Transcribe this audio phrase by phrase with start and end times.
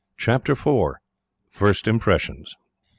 [0.17, 0.99] Chapter 4:
[1.51, 2.57] First Impressions.